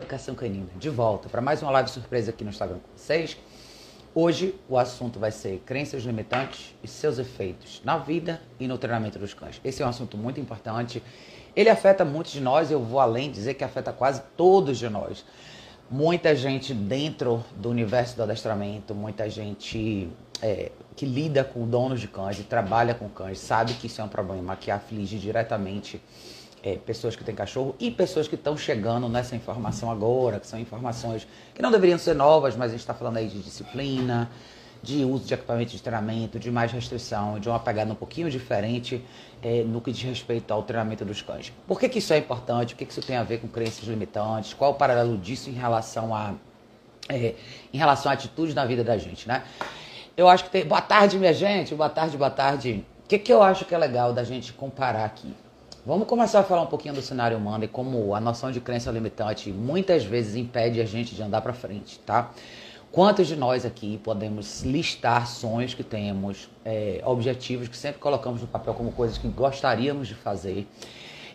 [0.00, 3.36] Educação Canina, de volta para mais uma live surpresa aqui no Instagram com vocês.
[4.14, 9.18] Hoje o assunto vai ser crenças limitantes e seus efeitos na vida e no treinamento
[9.18, 9.60] dos cães.
[9.64, 11.02] Esse é um assunto muito importante.
[11.54, 15.24] Ele afeta muitos de nós, eu vou além dizer que afeta quase todos de nós.
[15.90, 20.08] Muita gente dentro do universo do adestramento, muita gente
[20.40, 24.04] é, que lida com donos de cães e trabalha com cães, sabe que isso é
[24.04, 26.00] um problema que aflige diretamente
[26.68, 30.58] é, pessoas que têm cachorro e pessoas que estão chegando nessa informação agora, que são
[30.58, 34.30] informações que não deveriam ser novas, mas a gente está falando aí de disciplina,
[34.82, 39.04] de uso de equipamento de treinamento, de mais restrição, de uma pegada um pouquinho diferente
[39.42, 41.52] é, no que diz respeito ao treinamento dos cães.
[41.66, 42.74] Por que, que isso é importante?
[42.74, 44.52] O que, que isso tem a ver com crenças limitantes?
[44.54, 46.34] Qual o paralelo disso em relação a
[47.08, 47.34] é,
[47.72, 49.42] em relação a atitudes na vida da gente, né?
[50.14, 50.66] Eu acho que tem.
[50.66, 51.74] Boa tarde, minha gente.
[51.74, 52.84] Boa tarde, boa tarde.
[53.04, 55.34] O que, que eu acho que é legal da gente comparar aqui?
[55.88, 58.90] Vamos começar a falar um pouquinho do cenário humano e como a noção de crença
[58.90, 62.30] limitante muitas vezes impede a gente de andar para frente, tá?
[62.92, 68.46] Quantos de nós aqui podemos listar sonhos que temos, é, objetivos que sempre colocamos no
[68.46, 70.68] papel como coisas que gostaríamos de fazer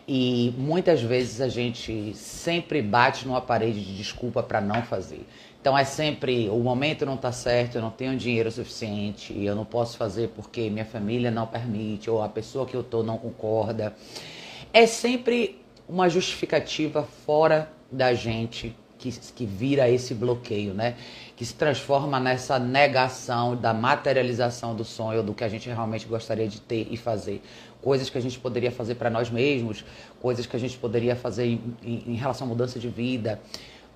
[0.08, 5.26] e muitas vezes a gente sempre bate numa parede de desculpa para não fazer.
[5.60, 9.66] Então é sempre o momento não está certo, eu não tenho dinheiro suficiente, eu não
[9.66, 13.96] posso fazer porque minha família não permite ou a pessoa que eu tô não concorda
[14.74, 20.96] é sempre uma justificativa fora da gente que, que vira esse bloqueio, né?
[21.36, 26.48] Que se transforma nessa negação da materialização do sonho, do que a gente realmente gostaria
[26.48, 27.44] de ter e fazer.
[27.82, 29.86] Coisas que a gente poderia fazer para nós mesmos,
[30.22, 33.40] coisas que a gente poderia fazer em, em, em relação à mudança de vida.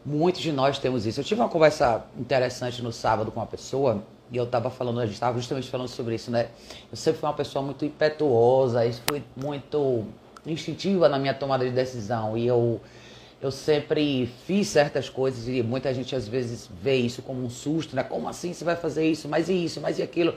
[0.05, 1.21] Muitos de nós temos isso.
[1.21, 5.05] Eu tive uma conversa interessante no sábado com uma pessoa e eu estava falando, a
[5.05, 6.49] gente estava justamente falando sobre isso, né?
[6.91, 10.05] Eu sempre fui uma pessoa muito impetuosa, fui muito
[10.51, 12.81] instintiva na minha tomada de decisão e eu
[13.39, 17.95] eu sempre fiz certas coisas e muita gente às vezes vê isso como um susto,
[17.95, 18.03] né?
[18.03, 19.27] Como assim você vai fazer isso?
[19.27, 19.79] Mas e isso?
[19.79, 20.33] Mas e aquilo?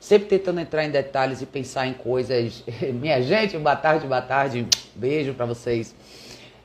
[0.00, 2.64] Sempre tentando entrar em detalhes e pensar em coisas.
[2.92, 4.66] Minha gente, boa tarde, boa tarde.
[4.96, 5.94] Beijo para vocês.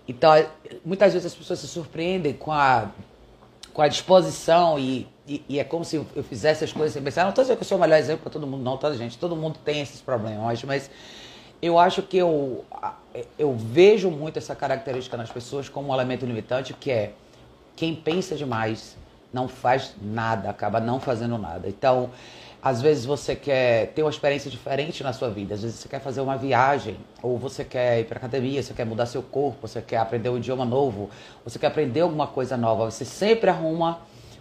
[0.07, 0.31] Então,
[0.83, 2.89] muitas vezes as pessoas se surpreendem com a,
[3.71, 7.23] com a disposição e, e, e é como se eu fizesse as coisas sem pensar.
[7.23, 9.17] Não estou dizendo que eu sou o melhor exemplo para todo mundo, não, tá, gente?
[9.17, 10.89] Todo mundo tem esses problemas, mas
[11.61, 12.63] eu acho que eu,
[13.37, 17.13] eu vejo muito essa característica nas pessoas como um elemento limitante, que é
[17.75, 18.95] quem pensa demais
[19.33, 21.67] não faz nada, acaba não fazendo nada.
[21.67, 22.09] Então,
[22.61, 25.99] às vezes você quer ter uma experiência diferente na sua vida, às vezes você quer
[25.99, 29.81] fazer uma viagem, ou você quer ir para academia, você quer mudar seu corpo, você
[29.81, 31.09] quer aprender um idioma novo,
[31.43, 33.99] você quer aprender alguma coisa nova, você sempre arruma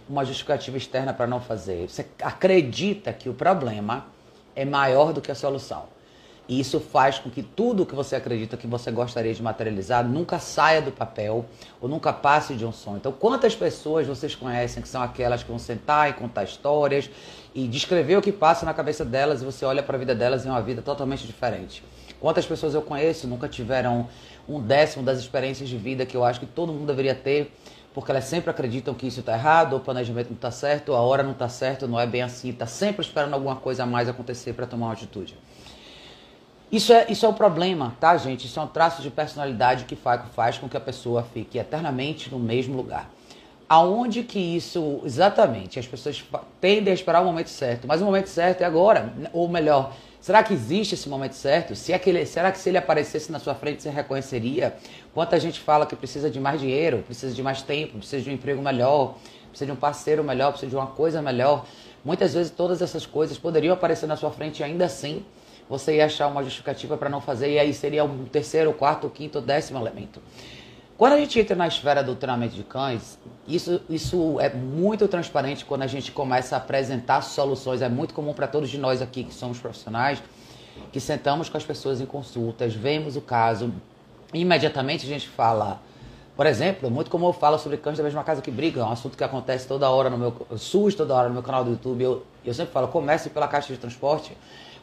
[0.09, 1.89] uma justificativa externa para não fazer.
[1.89, 4.05] Você acredita que o problema
[4.55, 5.94] é maior do que a solução.
[6.47, 10.37] E isso faz com que tudo que você acredita que você gostaria de materializar nunca
[10.37, 11.45] saia do papel
[11.81, 12.97] ou nunca passe de um sonho.
[12.97, 17.09] Então, quantas pessoas vocês conhecem que são aquelas que vão sentar e contar histórias
[17.53, 20.45] e descrever o que passa na cabeça delas e você olha para a vida delas
[20.45, 21.83] em uma vida totalmente diferente?
[22.19, 24.07] Quantas pessoas eu conheço nunca tiveram
[24.47, 27.51] um décimo das experiências de vida que eu acho que todo mundo deveria ter,
[27.93, 31.23] porque elas sempre acreditam que isso está errado, o planejamento não está certo, a hora
[31.23, 34.53] não está certa, não é bem assim, está sempre esperando alguma coisa a mais acontecer
[34.53, 35.35] para tomar uma atitude.
[36.71, 38.47] Isso é, isso é o problema, tá, gente?
[38.47, 42.31] Isso é um traço de personalidade que faz, faz com que a pessoa fique eternamente
[42.31, 43.09] no mesmo lugar.
[43.69, 46.23] Aonde que isso, exatamente, as pessoas
[46.59, 50.43] tendem a esperar o momento certo, mas o momento certo é agora, ou melhor, será
[50.43, 51.75] que existe esse momento certo?
[51.75, 54.75] Se aquele, será que se ele aparecesse na sua frente você reconheceria?
[55.13, 58.33] Quanta gente fala que precisa de mais dinheiro, precisa de mais tempo, precisa de um
[58.33, 59.15] emprego melhor,
[59.49, 61.65] precisa de um parceiro melhor, precisa de uma coisa melhor.
[62.03, 65.25] Muitas vezes todas essas coisas poderiam aparecer na sua frente ainda assim
[65.69, 69.41] você ia achar uma justificativa para não fazer, e aí seria o terceiro, quarto, quinto,
[69.41, 70.21] décimo elemento.
[70.97, 75.65] Quando a gente entra na esfera do treinamento de cães, isso, isso é muito transparente
[75.65, 77.81] quando a gente começa a apresentar soluções.
[77.81, 80.23] É muito comum para todos de nós aqui que somos profissionais,
[80.93, 83.73] que sentamos com as pessoas em consultas, vemos o caso,
[84.33, 85.81] imediatamente a gente fala.
[86.33, 88.91] Por exemplo, muito como eu falo sobre cães da mesma casa que brigam, é um
[88.91, 90.47] assunto que acontece toda hora no meu.
[90.57, 92.03] surge toda hora no meu canal do YouTube.
[92.03, 94.31] Eu, eu sempre falo, comece pela caixa de transporte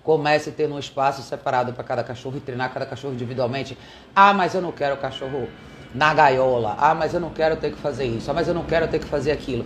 [0.02, 3.78] Comece a ter um espaço separado para cada cachorro e treinar cada cachorro individualmente.
[4.14, 5.48] Ah, mas eu não quero o cachorro
[5.94, 6.74] na gaiola.
[6.78, 8.30] Ah, mas eu não quero ter que fazer isso.
[8.30, 9.64] Ah, mas eu não quero ter que fazer aquilo.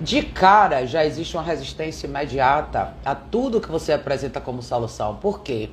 [0.00, 5.16] De cara já existe uma resistência imediata a tudo que você apresenta como solução.
[5.16, 5.70] Por quê?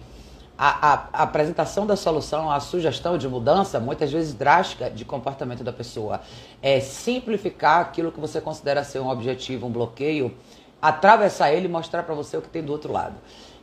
[0.58, 5.64] A, a, a, apresentação da solução, a sugestão de mudança, muitas vezes drástica de comportamento
[5.64, 6.22] da pessoa,
[6.62, 10.34] é simplificar aquilo que você considera ser um objetivo, um bloqueio,
[10.82, 13.16] atravessar ele e mostrar para você o que tem do outro lado.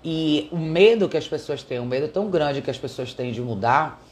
[0.04, 3.32] E o medo que as pessoas têm, o medo tão grande que as pessoas têm
[3.32, 4.02] de mudar,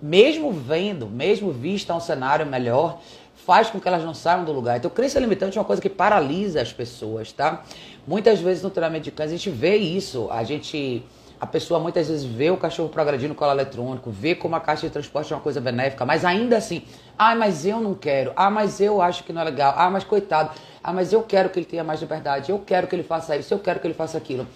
[0.00, 3.00] mesmo vendo, mesmo vista um cenário melhor,
[3.34, 4.78] faz com que elas não saiam do lugar.
[4.78, 7.62] Então, crença limitante é uma coisa que paralisa as pessoas, tá?
[8.06, 11.02] Muitas vezes no treinamento de cães a gente vê isso, a gente
[11.40, 14.92] a pessoa muitas vezes vê o cachorro progredindo colo eletrônico, vê como a caixa de
[14.92, 16.84] transporte é uma coisa benéfica, mas ainda assim,
[17.18, 20.04] ah, mas eu não quero, ah, mas eu acho que não é legal, ah, mas
[20.04, 20.52] coitado,
[20.82, 23.52] ah, mas eu quero que ele tenha mais liberdade, eu quero que ele faça isso,
[23.52, 24.46] eu quero que ele faça aquilo.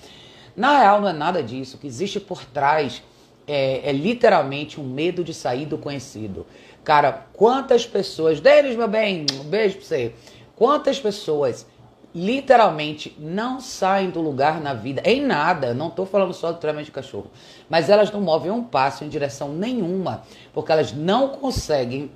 [0.59, 1.77] Na real, não é nada disso.
[1.77, 3.01] O que existe por trás
[3.47, 6.45] é, é literalmente um medo de sair do conhecido.
[6.83, 10.15] Cara, quantas pessoas, Denis, meu bem, um beijo pra você.
[10.57, 11.65] Quantas pessoas
[12.13, 16.87] literalmente não saem do lugar na vida, em nada, não estou falando só do treinamento
[16.87, 17.31] de cachorro,
[17.69, 20.23] mas elas não movem um passo em direção nenhuma,
[20.53, 22.11] porque elas não conseguem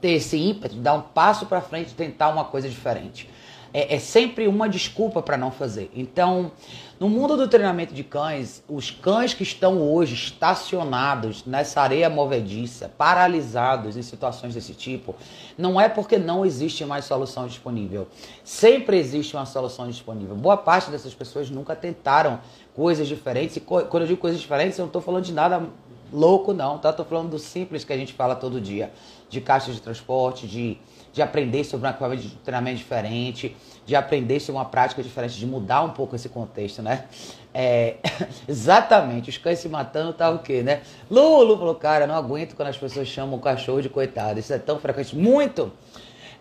[0.00, 3.28] ter esse ímpeto dar um passo para frente tentar uma coisa diferente
[3.76, 5.90] é, é sempre uma desculpa para não fazer.
[5.94, 6.50] Então,
[6.98, 12.90] no mundo do treinamento de cães, os cães que estão hoje estacionados nessa areia movediça,
[12.96, 15.14] paralisados em situações desse tipo,
[15.58, 18.08] não é porque não existe mais solução disponível.
[18.42, 20.34] Sempre existe uma solução disponível.
[20.34, 22.40] Boa parte dessas pessoas nunca tentaram
[22.74, 23.58] coisas diferentes.
[23.58, 25.68] E quando eu digo coisas diferentes, eu não estou falando de nada
[26.12, 26.90] louco, não, tá?
[26.90, 28.92] Estou falando do simples que a gente fala todo dia,
[29.28, 30.78] de caixas de transporte, de
[31.16, 33.56] de aprender sobre um equipamento de treinamento diferente,
[33.86, 37.06] de aprender sobre uma prática diferente, de mudar um pouco esse contexto, né?
[37.54, 37.96] É,
[38.46, 40.82] exatamente, os cães se matando tá o quê, né?
[41.10, 44.58] Lulu falou, cara, não aguento quando as pessoas chamam o cachorro de coitado, isso é
[44.58, 45.72] tão frequente, muito!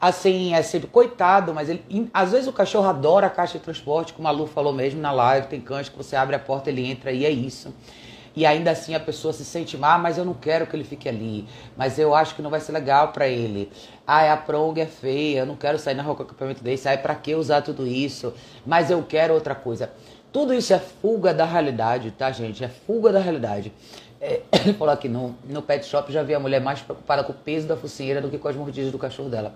[0.01, 4.11] Assim, é sempre coitado, mas ele, às vezes o cachorro adora a caixa de transporte,
[4.11, 6.85] como a Lu falou mesmo na live, tem cães que você abre a porta, ele
[6.85, 7.73] entra e é isso
[8.35, 10.83] e ainda assim a pessoa se sente mal, ah, mas eu não quero que ele
[10.83, 11.47] fique ali,
[11.77, 13.71] mas eu acho que não vai ser legal para ele.
[14.05, 16.87] Ah, a prong é feia, eu não quero sair na rua com o acampamento desse,
[16.87, 18.33] aí para que usar tudo isso?
[18.65, 19.89] Mas eu quero outra coisa.
[20.31, 22.63] Tudo isso é fuga da realidade, tá, gente?
[22.63, 23.71] É fuga da realidade.
[24.19, 27.31] É, ele falou aqui, no, no pet shop já vi a mulher mais preocupada com
[27.31, 29.53] o peso da focinheira do que com as mordidas do cachorro dela.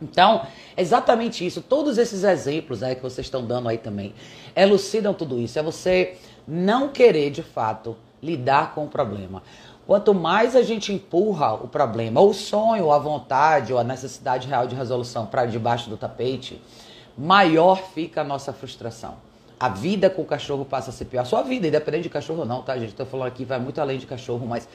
[0.00, 1.60] Então, exatamente isso.
[1.60, 4.14] Todos esses exemplos aí que vocês estão dando aí também
[4.54, 5.58] elucidam tudo isso.
[5.58, 6.16] É você
[6.46, 9.42] não querer, de fato, lidar com o problema.
[9.86, 13.84] Quanto mais a gente empurra o problema, ou o sonho, ou a vontade, ou a
[13.84, 16.60] necessidade real de resolução para debaixo do tapete,
[17.16, 19.14] maior fica a nossa frustração.
[19.58, 21.22] A vida com o cachorro passa a ser pior.
[21.22, 22.90] A sua vida, independente de cachorro ou não, tá, gente?
[22.90, 24.68] Estou falando aqui, vai muito além de cachorro, mas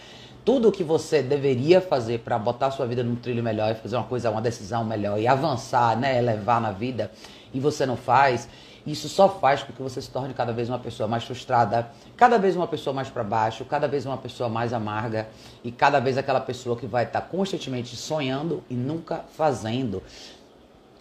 [0.44, 4.06] tudo que você deveria fazer para botar sua vida num trilho melhor e fazer uma
[4.06, 7.12] coisa, uma decisão melhor e avançar, né, elevar na vida,
[7.54, 8.50] e você não faz,
[8.86, 12.38] isso só faz com que você se torne cada vez uma pessoa mais frustrada, cada
[12.38, 15.28] vez uma pessoa mais para baixo, cada vez uma pessoa mais amarga
[15.64, 20.04] e cada vez aquela pessoa que vai estar tá constantemente sonhando e nunca fazendo.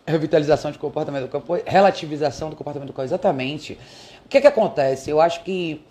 [0.06, 3.78] Revitalização de comportamento do corpo, relativização do comportamento do corpo, exatamente.
[4.24, 5.10] O que, que acontece?
[5.10, 5.84] Eu acho que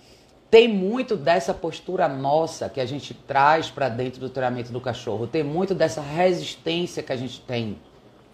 [0.49, 5.27] tem muito dessa postura nossa que a gente traz para dentro do treinamento do cachorro,
[5.27, 7.77] tem muito dessa resistência que a gente tem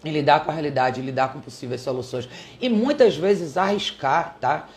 [0.04, 2.28] em lidar com a realidade, em lidar com possíveis soluções
[2.60, 4.68] e muitas vezes arriscar, tá?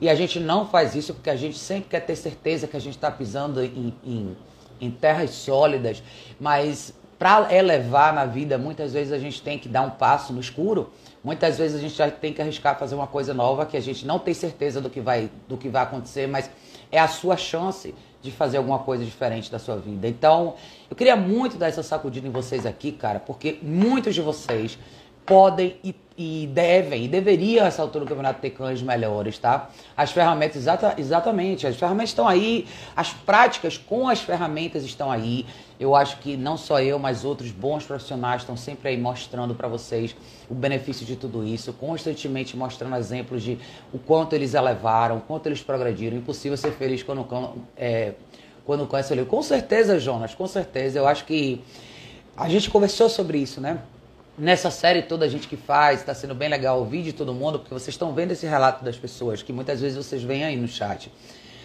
[0.00, 2.80] E a gente não faz isso porque a gente sempre quer ter certeza que a
[2.80, 4.36] gente está pisando em, em,
[4.80, 6.02] em terras sólidas,
[6.40, 10.40] mas para elevar na vida, muitas vezes a gente tem que dar um passo no
[10.40, 10.90] escuro.
[11.22, 14.04] Muitas vezes a gente já tem que arriscar fazer uma coisa nova que a gente
[14.04, 16.50] não tem certeza do que vai, do que vai acontecer, mas
[16.90, 17.94] é a sua chance
[18.24, 20.08] de fazer alguma coisa diferente da sua vida.
[20.08, 20.54] Então,
[20.90, 24.78] eu queria muito dar essa sacudida em vocês aqui, cara, porque muitos de vocês
[25.26, 29.68] podem e, e devem, e deveriam, essa altura do campeonato, ter cães melhores, tá?
[29.94, 35.44] As ferramentas, exata, exatamente, as ferramentas estão aí, as práticas com as ferramentas estão aí.
[35.78, 39.66] Eu acho que não só eu, mas outros bons profissionais estão sempre aí mostrando para
[39.66, 40.14] vocês
[40.48, 43.58] o benefício de tudo isso, constantemente mostrando exemplos de
[43.92, 46.16] o quanto eles elevaram, o quanto eles progrediram.
[46.16, 47.26] Impossível ser feliz quando
[47.76, 48.14] é,
[48.64, 50.98] quando o cão é Com certeza, Jonas, com certeza.
[50.98, 51.62] Eu acho que
[52.36, 53.80] a gente conversou sobre isso, né?
[54.36, 57.58] nessa série toda a gente que faz, está sendo bem legal ouvir de todo mundo,
[57.58, 60.68] porque vocês estão vendo esse relato das pessoas, que muitas vezes vocês veem aí no
[60.68, 61.10] chat.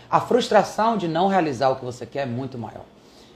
[0.09, 2.85] A frustração de não realizar o que você quer é muito maior.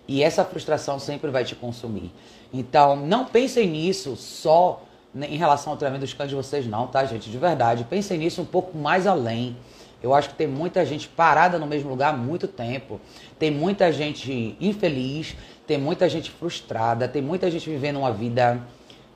[0.08, 2.12] E essa frustração sempre vai te consumir.
[2.54, 4.84] Então, não pensem nisso só
[5.16, 7.30] em relação ao treinamento dos cães de vocês, não, tá, gente?
[7.30, 7.84] De verdade.
[7.84, 9.56] Pensem nisso um pouco mais além.
[10.02, 13.00] Eu acho que tem muita gente parada no mesmo lugar há muito tempo.
[13.40, 18.62] Tem muita gente infeliz, tem muita gente frustrada, tem muita gente vivendo uma vida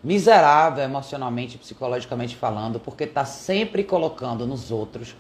[0.04, 5.16] miserável emocionalmente, psicologicamente falando, porque está sempre colocando nos outros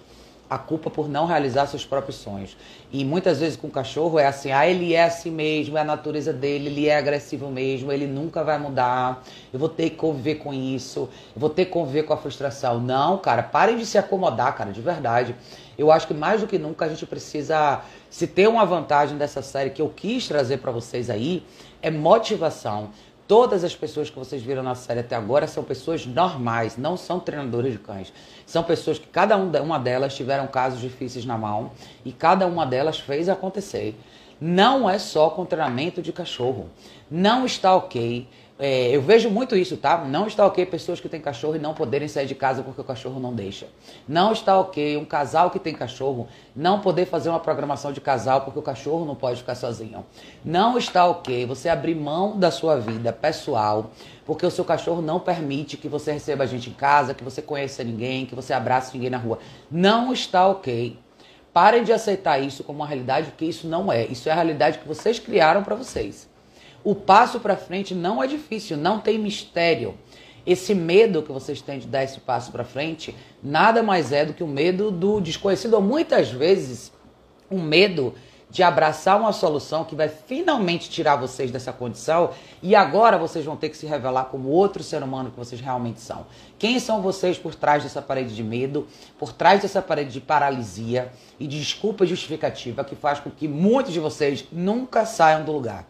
[0.49, 2.55] a culpa por não realizar seus próprios sonhos.
[2.91, 5.83] E muitas vezes com o cachorro é assim, ah, ele é assim mesmo, é a
[5.83, 10.35] natureza dele, ele é agressivo mesmo, ele nunca vai mudar, eu vou ter que conviver
[10.35, 12.79] com isso, eu vou ter que conviver com a frustração.
[12.79, 15.35] Não, cara, parem de se acomodar, cara, de verdade.
[15.77, 19.41] Eu acho que mais do que nunca a gente precisa, se ter uma vantagem dessa
[19.41, 21.43] série que eu quis trazer para vocês aí,
[21.81, 22.89] é motivação
[23.27, 27.19] Todas as pessoas que vocês viram na série até agora são pessoas normais, não são
[27.19, 28.13] treinadores de cães.
[28.45, 31.71] São pessoas que cada uma delas tiveram casos difíceis na mão
[32.05, 33.99] e cada uma delas fez acontecer.
[34.39, 36.69] Não é só com treinamento de cachorro.
[37.11, 39.99] Não está ok é, eu vejo muito isso, tá?
[39.99, 42.83] Não está ok pessoas que têm cachorro e não poderem sair de casa porque o
[42.83, 43.67] cachorro não deixa.
[44.07, 48.41] Não está ok um casal que tem cachorro não poder fazer uma programação de casal
[48.41, 50.03] porque o cachorro não pode ficar sozinho.
[50.43, 53.91] Não está ok você abrir mão da sua vida pessoal
[54.25, 57.83] porque o seu cachorro não permite que você receba gente em casa, que você conheça
[57.83, 59.37] ninguém, que você abrace ninguém na rua.
[59.69, 60.97] Não está ok.
[61.53, 64.05] Parem de aceitar isso como uma realidade, porque isso não é.
[64.05, 66.26] Isso é a realidade que vocês criaram para vocês.
[66.87, 69.95] O passo para frente não é difícil, não tem mistério.
[70.45, 73.13] Esse medo que vocês têm de dar esse passo para frente
[73.43, 76.93] nada mais é do que o medo do desconhecido, ou muitas vezes
[77.51, 78.13] um medo
[78.49, 82.29] de abraçar uma solução que vai finalmente tirar vocês dessa condição
[82.63, 85.99] e agora vocês vão ter que se revelar como outro ser humano que vocês realmente
[85.99, 86.25] são.
[86.57, 88.87] Quem são vocês por trás dessa parede de medo,
[89.19, 93.91] por trás dessa parede de paralisia e de desculpa justificativa que faz com que muitos
[93.91, 95.85] de vocês nunca saiam do lugar?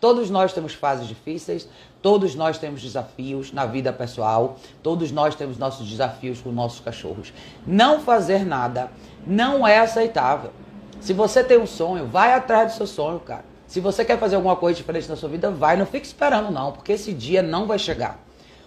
[0.00, 1.68] Todos nós temos fases difíceis,
[2.00, 7.32] todos nós temos desafios na vida pessoal, todos nós temos nossos desafios com nossos cachorros.
[7.66, 8.90] Não fazer nada
[9.26, 10.52] não é aceitável.
[11.00, 13.44] Se você tem um sonho, vai atrás do seu sonho, cara.
[13.66, 16.72] Se você quer fazer alguma coisa diferente na sua vida, vai, não fique esperando não,
[16.72, 18.18] porque esse dia não vai chegar.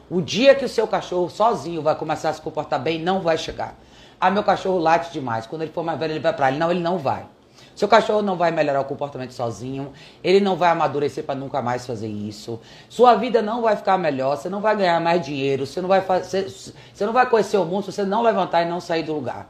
[0.10, 3.38] O dia que o seu cachorro sozinho vai começar a se comportar bem, não vai
[3.38, 3.76] chegar.
[4.20, 5.46] Ah, meu cachorro late demais.
[5.46, 6.58] Quando ele for mais velho, ele vai pra ele.
[6.58, 7.26] Não, ele não vai.
[7.76, 9.92] Seu cachorro não vai melhorar o comportamento sozinho,
[10.24, 12.60] ele não vai amadurecer para nunca mais fazer isso.
[12.88, 16.02] Sua vida não vai ficar melhor, você não vai ganhar mais dinheiro, você não vai
[16.02, 19.14] fazer, você não vai conhecer o mundo se você não levantar e não sair do
[19.14, 19.50] lugar.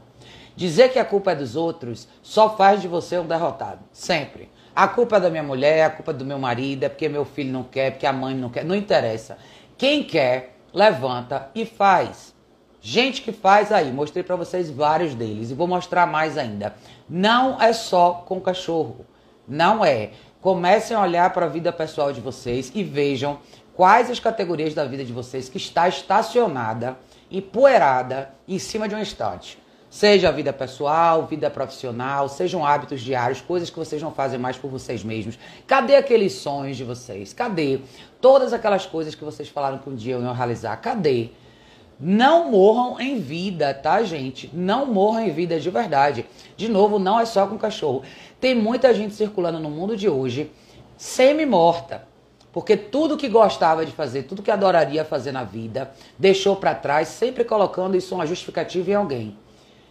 [0.56, 4.48] Dizer que a culpa é dos outros só faz de você um derrotado, sempre.
[4.74, 7.24] A culpa é da minha mulher, a culpa é do meu marido, é porque meu
[7.24, 9.36] filho não quer, porque a mãe não quer, não interessa.
[9.76, 12.34] Quem quer, levanta e faz.
[12.80, 16.74] Gente que faz aí, mostrei para vocês vários deles e vou mostrar mais ainda.
[17.08, 19.04] Não é só com cachorro.
[19.46, 20.10] Não é.
[20.40, 23.38] Comecem a olhar para a vida pessoal de vocês e vejam
[23.74, 26.96] quais as categorias da vida de vocês que está estacionada,
[27.30, 29.58] empoeirada em cima de um estante.
[29.90, 34.56] Seja a vida pessoal, vida profissional, sejam hábitos diários, coisas que vocês não fazem mais
[34.56, 35.38] por vocês mesmos.
[35.68, 37.32] Cadê aqueles sonhos de vocês?
[37.32, 37.80] Cadê
[38.20, 40.76] todas aquelas coisas que vocês falaram que um dia iam realizar?
[40.78, 41.30] Cadê?
[41.98, 44.50] Não morram em vida, tá, gente?
[44.52, 46.26] Não morram em vida de verdade.
[46.56, 48.02] De novo, não é só com cachorro.
[48.40, 50.50] Tem muita gente circulando no mundo de hoje
[50.96, 52.06] semi-morta.
[52.52, 57.08] Porque tudo que gostava de fazer, tudo que adoraria fazer na vida, deixou para trás,
[57.08, 59.36] sempre colocando isso uma justificativa em alguém.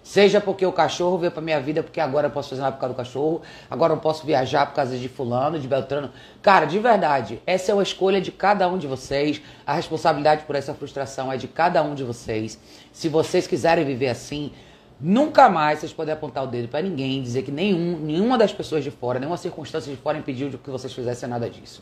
[0.03, 2.81] Seja porque o cachorro veio para minha vida, porque agora eu posso fazer nada por
[2.81, 3.41] causa do cachorro,
[3.71, 6.11] agora eu posso viajar por causa de fulano, de Beltrano.
[6.41, 9.41] Cara, de verdade, essa é uma escolha de cada um de vocês.
[9.65, 12.59] A responsabilidade por essa frustração é de cada um de vocês.
[12.91, 14.51] Se vocês quiserem viver assim,
[14.99, 18.83] nunca mais vocês podem apontar o dedo para ninguém, dizer que nenhum, nenhuma das pessoas
[18.83, 21.81] de fora, nenhuma circunstância de fora impediu que vocês fizessem nada disso.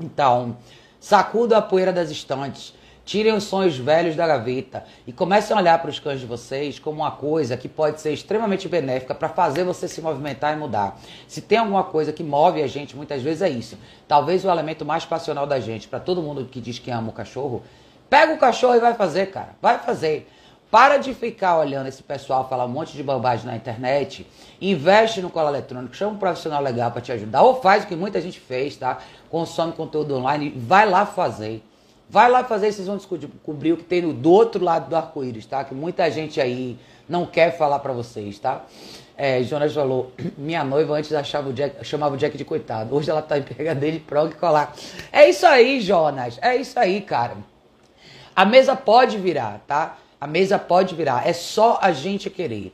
[0.00, 0.56] Então,
[0.98, 2.74] sacuda a poeira das estantes
[3.12, 6.78] Tirem os sonhos velhos da gaveta e comecem a olhar para os cães de vocês
[6.78, 10.98] como uma coisa que pode ser extremamente benéfica para fazer você se movimentar e mudar.
[11.28, 13.76] Se tem alguma coisa que move a gente, muitas vezes é isso.
[14.08, 17.12] Talvez o elemento mais passional da gente, para todo mundo que diz que ama o
[17.12, 17.62] cachorro,
[18.08, 19.50] pega o cachorro e vai fazer, cara.
[19.60, 20.26] Vai fazer.
[20.70, 24.26] Para de ficar olhando esse pessoal falar um monte de bobagem na internet.
[24.58, 27.42] Investe no cola eletrônico, chama um profissional legal para te ajudar.
[27.42, 29.00] Ou faz o que muita gente fez, tá?
[29.28, 31.62] Consome conteúdo online, vai lá fazer.
[32.08, 35.64] Vai lá fazer vocês vão descobrir o que tem do outro lado do arco-íris, tá?
[35.64, 36.78] Que muita gente aí
[37.08, 38.64] não quer falar para vocês, tá?
[39.16, 42.94] É, Jonas falou, minha noiva antes achava o Jack, chamava o Jack de coitado.
[42.94, 43.42] Hoje ela tá em
[43.76, 44.74] dele, prog e colar.
[45.12, 46.38] É isso aí, Jonas.
[46.42, 47.36] É isso aí, cara.
[48.34, 49.98] A mesa pode virar, tá?
[50.20, 51.26] A mesa pode virar.
[51.26, 52.72] É só a gente querer.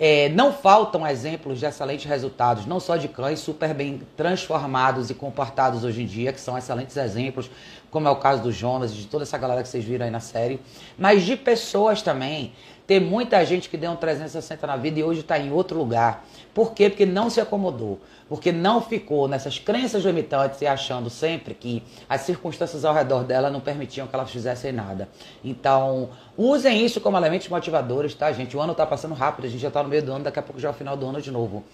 [0.00, 5.14] É, não faltam exemplos de excelentes resultados, não só de cães super bem transformados e
[5.14, 7.50] comportados hoje em dia, que são excelentes exemplos,
[7.90, 10.10] como é o caso do Jonas e de toda essa galera que vocês viram aí
[10.10, 10.60] na série,
[10.96, 12.52] mas de pessoas também.
[12.86, 16.24] Tem muita gente que deu um 360 na vida e hoje está em outro lugar.
[16.54, 16.88] Por quê?
[16.88, 18.00] Porque não se acomodou.
[18.28, 23.48] Porque não ficou nessas crenças limitantes e achando sempre que as circunstâncias ao redor dela
[23.48, 25.08] não permitiam que elas fizessem nada.
[25.42, 28.56] Então, usem isso como elementos motivadores, tá, gente?
[28.56, 30.42] O ano está passando rápido, a gente já está no meio do ano, daqui a
[30.42, 31.64] pouco já é o final do ano de novo.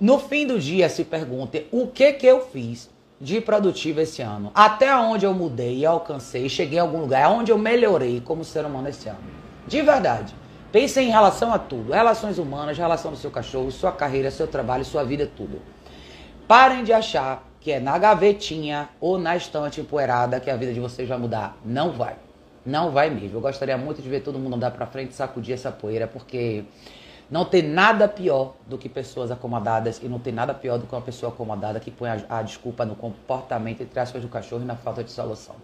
[0.00, 2.88] No fim do dia, se perguntem o que que eu fiz
[3.20, 4.50] de produtivo esse ano?
[4.54, 8.64] Até onde eu mudei e alcancei, cheguei a algum lugar, aonde eu melhorei como ser
[8.64, 9.18] humano esse ano?
[9.66, 10.34] De verdade.
[10.72, 11.92] Pense em relação a tudo.
[11.92, 15.60] Relações humanas, relação do seu cachorro, sua carreira, seu trabalho, sua vida, tudo.
[16.46, 20.80] Parem de achar que é na gavetinha ou na estante empoeirada que a vida de
[20.80, 21.56] vocês vai mudar.
[21.64, 22.16] Não vai.
[22.64, 23.38] Não vai mesmo.
[23.38, 26.64] Eu gostaria muito de ver todo mundo andar para frente e sacudir essa poeira, porque
[27.30, 30.94] não tem nada pior do que pessoas acomodadas e não tem nada pior do que
[30.94, 34.66] uma pessoa acomodada que põe a, a desculpa no comportamento entre aspas do cachorro e
[34.66, 35.56] na falta de solução.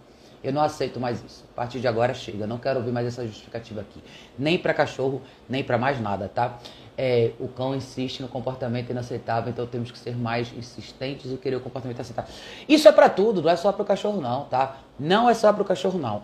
[0.47, 1.43] Eu não aceito mais isso.
[1.51, 2.45] A partir de agora chega.
[2.45, 4.01] Eu não quero ouvir mais essa justificativa aqui.
[4.39, 6.57] Nem para cachorro, nem para mais nada, tá?
[6.97, 11.57] É, o cão insiste no comportamento inaceitável, então temos que ser mais insistentes e querer
[11.57, 12.33] o comportamento aceitável.
[12.67, 14.77] Isso é para tudo, não é só para o cachorro não, tá?
[14.97, 16.23] Não é só para o cachorro não.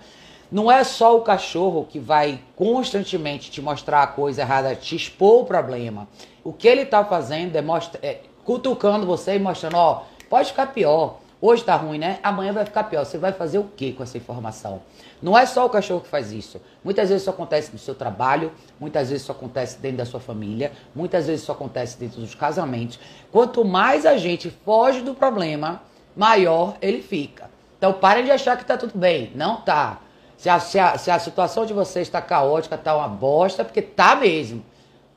[0.50, 5.42] Não é só o cachorro que vai constantemente te mostrar a coisa errada, te expor
[5.42, 6.08] o problema.
[6.46, 10.68] O que ele está fazendo é, mostra, é cutucando você e mostrando, ó, pode ficar
[10.68, 11.20] pior.
[11.46, 12.20] Hoje tá ruim, né?
[12.24, 13.04] Amanhã vai ficar pior.
[13.04, 14.82] Você vai fazer o que com essa informação?
[15.22, 16.62] Não é só o cachorro que faz isso.
[16.82, 20.72] Muitas vezes isso acontece no seu trabalho, muitas vezes isso acontece dentro da sua família,
[20.96, 22.98] muitas vezes isso acontece dentro dos casamentos.
[23.30, 25.82] Quanto mais a gente foge do problema,
[26.16, 27.52] maior ele fica.
[27.78, 29.34] Então parem de achar que tá tudo bem.
[29.36, 30.00] Não tá.
[30.38, 33.82] Se a, se a, se a situação de vocês está caótica, tá uma bosta, porque
[33.82, 34.64] tá mesmo.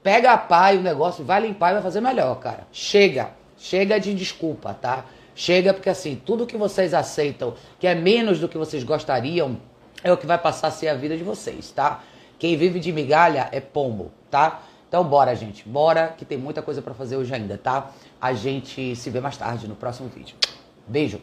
[0.03, 2.67] Pega a pá e o negócio, vai limpar e vai fazer melhor, cara.
[2.73, 3.31] Chega.
[3.57, 5.05] Chega de desculpa, tá?
[5.37, 9.59] Chega porque assim, tudo que vocês aceitam, que é menos do que vocês gostariam,
[10.03, 12.03] é o que vai passar a ser a vida de vocês, tá?
[12.39, 14.63] Quem vive de migalha é pombo, tá?
[14.89, 15.69] Então bora, gente.
[15.69, 17.91] Bora que tem muita coisa para fazer hoje ainda, tá?
[18.19, 20.37] A gente se vê mais tarde no próximo vídeo.
[20.87, 21.21] Beijo.